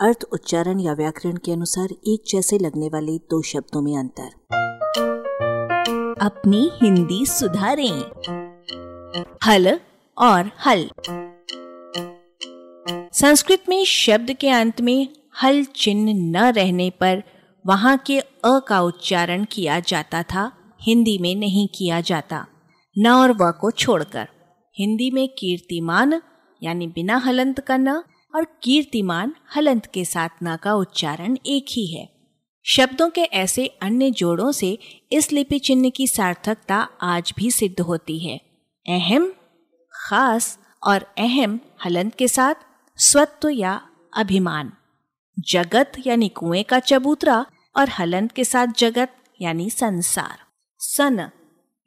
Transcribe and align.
अर्थ, 0.00 0.24
उच्चारण 0.32 0.80
या 0.80 0.92
व्याकरण 0.92 1.36
के 1.36 1.52
अनुसार 1.52 1.88
एक 2.06 2.22
जैसे 2.28 2.58
लगने 2.58 2.88
वाले 2.88 3.18
दो 3.18 3.42
शब्दों 3.42 3.82
में 3.82 3.98
अंतर। 3.98 4.30
अपनी 6.20 6.70
हिंदी 6.82 7.26
सुधारें। 7.26 8.02
हल 9.46 9.80
और 10.18 10.50
हल। 10.66 10.90
संस्कृत 13.12 13.62
में 13.68 13.84
शब्द 13.84 14.32
के 14.32 14.48
अंत 14.48 14.80
में 14.80 15.08
हल 15.42 15.64
चिन्ह 15.64 16.12
न 16.14 16.52
रहने 16.52 16.90
पर 16.90 17.22
वहाँ 17.66 17.98
के 17.98 18.20
अ 18.20 18.30
का 18.46 18.80
उच्चारण 18.80 19.44
किया 19.44 19.80
जाता 19.80 20.22
था, 20.22 20.52
हिंदी 20.82 21.18
में 21.18 21.34
नहीं 21.34 21.68
किया 21.68 22.00
जाता। 22.00 22.46
न 22.98 23.06
और 23.06 23.32
व 23.32 23.52
को 23.60 23.70
छोड़कर। 23.70 24.28
हिंदी 24.78 25.10
में 25.10 25.28
कीर्तिमान, 25.28 26.22
यानी 26.62 26.86
बिना 26.86 27.16
हलंत 27.16 27.60
का 27.60 27.76
न 27.76 28.02
और 28.34 28.46
कीर्तिमान 28.62 29.34
हलंत 29.56 29.86
के 29.86 30.04
साथ 30.04 30.28
न 30.42 30.56
का 30.56 30.74
उच्चारण 30.74 31.38
एक 31.46 31.66
ही 31.70 31.86
है। 31.86 32.18
शब्दों 32.66 33.10
के 33.10 33.20
ऐसे 33.20 33.66
अन्य 33.66 34.10
जोड़ों 34.10 34.52
से 34.52 34.78
इस 35.12 35.32
लिपि 35.32 35.58
चिन्ह 35.58 35.90
की 35.90 36.06
सार्थकता 36.06 36.88
आज 37.00 37.32
भी 37.36 37.50
सिद्ध 37.50 37.80
होती 37.80 38.18
है। 38.18 38.38
अहम, 38.88 39.32
खास 39.92 40.58
और 40.86 41.14
अहम 41.18 41.60
हलंत 41.84 42.14
के 42.14 42.28
साथ 42.28 42.54
स्वत्व 42.96 43.48
या 43.48 43.88
अभिमान। 44.16 44.72
जगत 45.38 45.92
यानी 46.06 46.28
कुएँ 46.28 46.62
का 46.62 46.78
चबूतरा 46.78 47.46
और 47.76 47.88
हलंत 47.88 48.32
के 48.32 48.44
साथ 48.44 48.66
जगत 48.66 49.14
यानी 49.40 49.70
संसार। 49.70 50.38
सन 50.78 51.30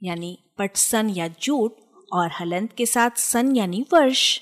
यानी 0.03 0.39
पटसन 0.57 1.09
या 1.09 1.27
जूट 1.27 1.77
और 2.13 2.31
हलंत 2.39 2.73
के 2.73 2.85
साथ 2.85 3.11
सन 3.17 3.55
यानी 3.55 3.85
वर्ष। 3.93 4.41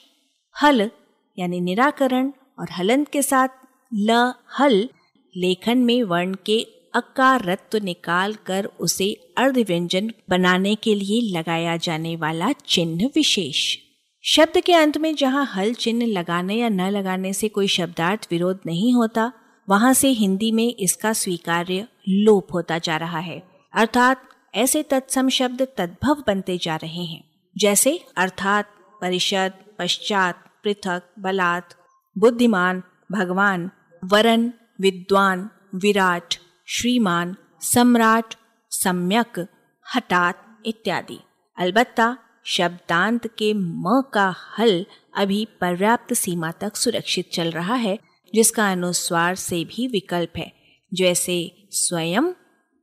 हल 0.62 0.91
यानी 1.39 1.61
निराकरण 1.61 2.31
और 2.59 2.67
हलंत 2.77 3.07
के 3.07 3.21
साथ 3.21 3.48
ल, 3.93 4.34
हल, 4.59 4.89
लेखन 5.38 5.77
में 5.77 6.03
वर्ण 6.03 6.35
के 6.45 6.67
अकारत्व 6.95 7.77
निकाल 7.84 8.34
कर 8.34 8.65
उसे 8.65 9.34
अर्ध 9.37 9.57
व्यंजन 9.57 10.12
बनाने 10.29 10.76
के 10.76 10.96
लिए 10.96 11.37
लगाया 11.37 11.77
जाने 11.77 12.15
वाला 12.15 12.51
चिन्ह 12.51 13.09
विशेष। 13.15 13.77
शब्द 14.23 14.62
के 14.62 14.73
अंत 14.73 14.98
में 14.98 15.15
जहाँ 15.15 15.46
हल 15.46 15.73
चिन्ह 15.73 16.05
लगाने 16.05 16.55
या 16.55 16.70
न 16.70 16.81
लगाने 16.81 17.34
से 17.34 17.48
कोई 17.48 17.68
शब्दार्थ 17.68 18.27
विरोध 18.31 18.59
नहीं 18.65 18.93
होता, 18.93 19.34
वहाँ 19.70 19.93
से 19.93 20.09
हिंदी 20.09 20.51
में 20.51 20.76
इसका 20.76 21.13
स्वीकार्य 21.13 21.87
लोप 22.09 22.48
होता 22.53 22.77
जा 22.77 22.98
रहा 22.98 23.20
है। 23.20 23.43
अर्थात 23.74 24.21
ऐसे 24.55 24.84
तत्सम 24.84 25.29
शब्द 25.29 25.62
तद्भव 25.77 26.24
बनते 26.27 26.57
जा 26.57 26.76
रहे 26.76 27.03
हैं। 27.03 27.24
जैसे 27.57 27.99
अर्थात, 28.18 28.65
परिषद, 29.01 29.53
पश्चात 29.79 30.49
पृथक, 30.63 31.04
बलात्, 31.20 31.74
बुद्धिमान, 32.18 32.84
भगवान, 33.12 33.71
वरन, 34.04 34.54
विद्वान, 34.82 35.49
विराट, 35.76 36.35
श्रीमान, 36.68 37.35
सम्राट, 37.62 38.35
सम्यक, 38.70 39.48
हठात 39.96 40.60
इत्यादि। 40.65 41.20
अलबत्ता, 41.57 42.18
शब्दांत 42.46 43.27
के 43.27 43.54
म 43.54 44.04
का 44.13 44.35
हल 44.57 44.85
अभी 45.18 45.48
पर्याप्त 45.62 46.13
सीमा 46.13 46.52
तक 46.52 46.76
सुरक्षित 46.76 47.30
चल 47.34 47.52
रहा 47.52 47.76
है, 47.76 47.99
जिसका 48.35 48.71
अनुस्वार 48.71 49.35
से 49.35 49.65
भी 49.65 49.87
विकल्प 49.87 50.37
है। 50.37 50.54
जैसे, 50.93 51.68
स्वयं, 51.71 52.34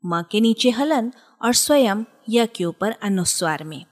म 0.06 0.22
के 0.30 0.40
नीचे 0.40 0.70
हलन 0.70 1.12
और 1.42 1.52
स्वयं, 1.52 2.04
य 2.30 2.46
के 2.46 2.64
ऊपर 2.64 2.90
अनुस्वार 2.90 3.64
में। 3.64 3.84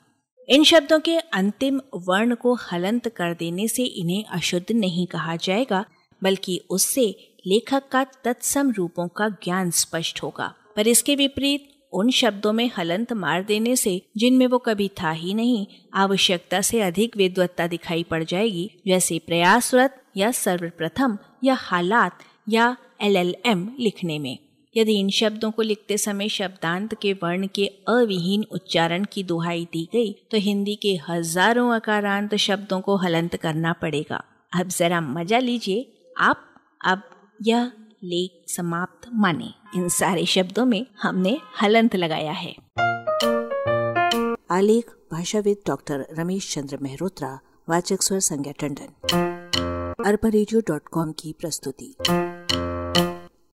इन 0.48 0.64
शब्दों 0.64 1.00
के 1.00 1.18
अंतिम 1.18 1.80
वर्ण 1.94 2.34
को 2.34 2.54
हलंत 2.54 3.08
कर 3.08 3.34
देने 3.34 3.68
से 3.68 3.84
इन्हें 3.84 4.24
अशुद्ध 4.24 4.72
नहीं 4.72 5.06
कहा 5.06 5.36
जाएगा, 5.36 5.84
बल्कि 6.22 6.60
उससे 6.70 7.34
लेखक 7.46 7.82
का 7.92 8.04
तत्सम 8.04 8.70
रूपों 8.70 9.08
का 9.08 9.28
ज्ञान 9.28 9.70
स्पष्ट 9.70 10.22
होगा। 10.22 10.54
पर 10.76 10.88
इसके 10.88 11.16
विपरीत, 11.16 11.68
उन 11.92 12.10
शब्दों 12.10 12.52
में 12.52 12.70
हलंत 12.78 13.12
मार 13.12 13.42
देने 13.42 13.76
से, 13.76 14.02
जिनमें 14.16 14.46
वो 14.46 14.58
कभी 14.58 14.90
था 15.02 15.10
ही 15.10 15.34
नहीं, 15.34 15.66
आवश्यकता 15.94 16.60
से 16.60 16.80
अधिक 16.80 17.16
विद्वत्ता 17.16 17.66
दिखाई 17.66 18.02
पड़ 18.02 18.24
जाएगी, 18.24 18.70
जैसे 18.86 19.18
प्रयासरत 19.18 20.02
या 20.16 20.30
सर्वप्रथम 20.30 21.18
या 21.44 21.54
हालात 21.54 22.18
या 22.48 22.77
एलएलएम 23.02 23.77
लिखने 23.80 24.18
में। 24.18 24.38
यदि 24.77 24.98
इन 25.01 25.11
शब्दों 25.11 25.51
को 25.51 25.62
लिखते 25.62 25.98
समय 25.98 26.29
शब्दांत 26.29 26.95
के 26.95 27.12
वर्ण 27.12 27.46
के 27.46 27.67
अविहीन 27.67 28.45
उच्चारण 28.52 29.05
की 29.12 29.23
दुहाई 29.23 29.64
दी 29.73 29.89
गई 29.92 30.12
तो 30.30 30.36
हिंदी 30.36 30.74
के 30.77 30.98
हज़ारों 31.08 31.70
अकारांत 31.74 32.35
शब्दों 32.35 32.80
को 32.80 32.96
हलंत 32.96 33.36
करना 33.36 33.73
पड़ेगा। 33.73 34.23
अब 34.52 34.68
जरा 34.68 35.01
मज़ा 35.01 35.39
लीजिए। 35.39 36.11
आप 36.18 36.45
अब 36.84 37.02
यह 37.42 37.73
लेख 38.05 38.45
समाप्त 38.48 39.08
माने। 39.14 39.51
इन 39.77 39.89
सारे 39.89 40.27
शब्दों 40.27 40.64
में 40.64 40.86
हमने 41.02 41.39
हलंत 41.63 41.96
लगाया 41.96 42.33
है। 42.33 42.55
आलेख, 44.51 44.90
भाषाविद 45.13 45.57
डॉक्टर 45.67 46.07
रमेश 46.18 46.55
चंद्र 46.55 46.79
मेहरोत्रा, 46.83 47.39
वाचक 47.68 48.02
स्वर 48.02 48.20
संज्ञा 48.20 48.52
टंडन। 48.61 48.90
अरबा 50.07 51.13
की 51.13 51.34
प्रस्तुति। 51.40 51.95